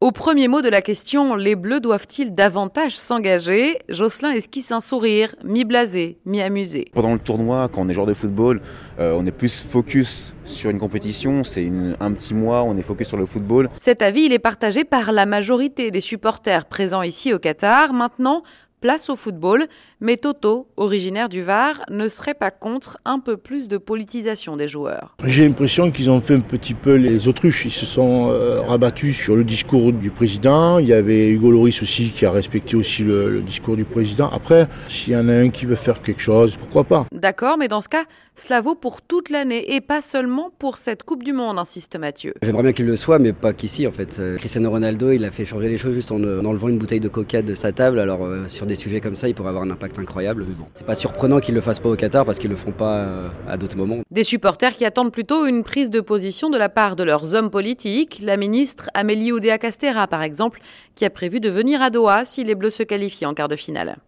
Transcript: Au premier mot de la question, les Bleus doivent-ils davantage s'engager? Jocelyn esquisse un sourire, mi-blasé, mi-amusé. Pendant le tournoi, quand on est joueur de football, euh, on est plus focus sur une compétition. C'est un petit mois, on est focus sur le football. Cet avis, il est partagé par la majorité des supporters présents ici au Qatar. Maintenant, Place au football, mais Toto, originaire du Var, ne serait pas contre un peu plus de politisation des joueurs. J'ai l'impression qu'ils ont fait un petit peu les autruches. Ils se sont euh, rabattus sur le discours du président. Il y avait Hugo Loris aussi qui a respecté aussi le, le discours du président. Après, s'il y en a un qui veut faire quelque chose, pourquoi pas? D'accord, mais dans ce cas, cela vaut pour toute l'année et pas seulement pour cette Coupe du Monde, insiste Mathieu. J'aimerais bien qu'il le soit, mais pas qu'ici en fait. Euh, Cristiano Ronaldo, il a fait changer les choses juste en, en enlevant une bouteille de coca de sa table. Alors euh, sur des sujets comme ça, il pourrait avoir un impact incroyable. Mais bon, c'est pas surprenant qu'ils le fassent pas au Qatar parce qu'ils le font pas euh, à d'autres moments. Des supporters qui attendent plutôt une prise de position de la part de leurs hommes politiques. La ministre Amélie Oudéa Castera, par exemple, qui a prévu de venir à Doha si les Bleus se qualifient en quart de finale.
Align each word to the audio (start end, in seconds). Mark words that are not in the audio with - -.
Au 0.00 0.12
premier 0.12 0.46
mot 0.46 0.62
de 0.62 0.68
la 0.68 0.80
question, 0.80 1.34
les 1.34 1.56
Bleus 1.56 1.80
doivent-ils 1.80 2.32
davantage 2.32 2.96
s'engager? 2.96 3.80
Jocelyn 3.88 4.30
esquisse 4.30 4.70
un 4.70 4.80
sourire, 4.80 5.34
mi-blasé, 5.42 6.18
mi-amusé. 6.24 6.92
Pendant 6.94 7.14
le 7.14 7.18
tournoi, 7.18 7.68
quand 7.68 7.80
on 7.80 7.88
est 7.88 7.94
joueur 7.94 8.06
de 8.06 8.14
football, 8.14 8.62
euh, 9.00 9.18
on 9.18 9.26
est 9.26 9.32
plus 9.32 9.60
focus 9.60 10.36
sur 10.44 10.70
une 10.70 10.78
compétition. 10.78 11.42
C'est 11.42 11.68
un 11.98 12.12
petit 12.12 12.32
mois, 12.32 12.62
on 12.62 12.76
est 12.76 12.82
focus 12.82 13.08
sur 13.08 13.16
le 13.16 13.26
football. 13.26 13.70
Cet 13.76 14.00
avis, 14.00 14.26
il 14.26 14.32
est 14.32 14.38
partagé 14.38 14.84
par 14.84 15.10
la 15.10 15.26
majorité 15.26 15.90
des 15.90 16.00
supporters 16.00 16.66
présents 16.66 17.02
ici 17.02 17.34
au 17.34 17.40
Qatar. 17.40 17.92
Maintenant, 17.92 18.44
Place 18.80 19.10
au 19.10 19.16
football, 19.16 19.66
mais 20.00 20.16
Toto, 20.16 20.68
originaire 20.76 21.28
du 21.28 21.42
Var, 21.42 21.82
ne 21.90 22.08
serait 22.08 22.34
pas 22.34 22.52
contre 22.52 22.98
un 23.04 23.18
peu 23.18 23.36
plus 23.36 23.66
de 23.66 23.76
politisation 23.76 24.56
des 24.56 24.68
joueurs. 24.68 25.16
J'ai 25.24 25.48
l'impression 25.48 25.90
qu'ils 25.90 26.10
ont 26.10 26.20
fait 26.20 26.34
un 26.34 26.40
petit 26.40 26.74
peu 26.74 26.94
les 26.94 27.26
autruches. 27.26 27.64
Ils 27.64 27.72
se 27.72 27.86
sont 27.86 28.30
euh, 28.30 28.60
rabattus 28.60 29.16
sur 29.16 29.34
le 29.34 29.42
discours 29.42 29.92
du 29.92 30.10
président. 30.10 30.78
Il 30.78 30.86
y 30.86 30.92
avait 30.92 31.28
Hugo 31.28 31.50
Loris 31.50 31.82
aussi 31.82 32.10
qui 32.10 32.24
a 32.24 32.30
respecté 32.30 32.76
aussi 32.76 33.02
le, 33.02 33.28
le 33.30 33.40
discours 33.42 33.74
du 33.74 33.84
président. 33.84 34.28
Après, 34.30 34.68
s'il 34.86 35.12
y 35.12 35.16
en 35.16 35.28
a 35.28 35.34
un 35.34 35.48
qui 35.50 35.66
veut 35.66 35.74
faire 35.74 36.00
quelque 36.00 36.22
chose, 36.22 36.56
pourquoi 36.56 36.84
pas? 36.84 37.06
D'accord, 37.10 37.58
mais 37.58 37.66
dans 37.66 37.80
ce 37.80 37.88
cas, 37.88 38.04
cela 38.36 38.60
vaut 38.60 38.76
pour 38.76 39.02
toute 39.02 39.30
l'année 39.30 39.74
et 39.74 39.80
pas 39.80 40.02
seulement 40.02 40.52
pour 40.56 40.78
cette 40.78 41.02
Coupe 41.02 41.24
du 41.24 41.32
Monde, 41.32 41.58
insiste 41.58 41.98
Mathieu. 41.98 42.34
J'aimerais 42.42 42.62
bien 42.62 42.72
qu'il 42.72 42.86
le 42.86 42.94
soit, 42.96 43.18
mais 43.18 43.32
pas 43.32 43.52
qu'ici 43.52 43.88
en 43.88 43.90
fait. 43.90 44.20
Euh, 44.20 44.36
Cristiano 44.36 44.70
Ronaldo, 44.70 45.10
il 45.10 45.24
a 45.24 45.32
fait 45.32 45.44
changer 45.44 45.68
les 45.68 45.78
choses 45.78 45.94
juste 45.94 46.12
en, 46.12 46.22
en 46.22 46.44
enlevant 46.44 46.68
une 46.68 46.78
bouteille 46.78 47.00
de 47.00 47.08
coca 47.08 47.42
de 47.42 47.54
sa 47.54 47.72
table. 47.72 47.98
Alors 47.98 48.24
euh, 48.24 48.46
sur 48.46 48.67
des 48.68 48.76
sujets 48.76 49.00
comme 49.00 49.16
ça, 49.16 49.28
il 49.28 49.34
pourrait 49.34 49.48
avoir 49.48 49.64
un 49.64 49.70
impact 49.70 49.98
incroyable. 49.98 50.44
Mais 50.46 50.54
bon, 50.54 50.66
c'est 50.74 50.86
pas 50.86 50.94
surprenant 50.94 51.40
qu'ils 51.40 51.54
le 51.54 51.60
fassent 51.60 51.80
pas 51.80 51.88
au 51.88 51.96
Qatar 51.96 52.24
parce 52.24 52.38
qu'ils 52.38 52.50
le 52.50 52.56
font 52.56 52.70
pas 52.70 52.98
euh, 52.98 53.28
à 53.48 53.56
d'autres 53.56 53.76
moments. 53.76 53.98
Des 54.12 54.22
supporters 54.22 54.76
qui 54.76 54.84
attendent 54.84 55.12
plutôt 55.12 55.46
une 55.46 55.64
prise 55.64 55.90
de 55.90 56.00
position 56.00 56.50
de 56.50 56.58
la 56.58 56.68
part 56.68 56.94
de 56.94 57.02
leurs 57.02 57.34
hommes 57.34 57.50
politiques. 57.50 58.20
La 58.22 58.36
ministre 58.36 58.90
Amélie 58.94 59.32
Oudéa 59.32 59.58
Castera, 59.58 60.06
par 60.06 60.22
exemple, 60.22 60.60
qui 60.94 61.04
a 61.04 61.10
prévu 61.10 61.40
de 61.40 61.48
venir 61.48 61.82
à 61.82 61.90
Doha 61.90 62.24
si 62.24 62.44
les 62.44 62.54
Bleus 62.54 62.70
se 62.70 62.82
qualifient 62.82 63.26
en 63.26 63.34
quart 63.34 63.48
de 63.48 63.56
finale. 63.56 63.96